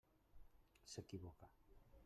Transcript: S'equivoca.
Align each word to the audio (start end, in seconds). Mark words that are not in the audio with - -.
S'equivoca. 0.93 1.53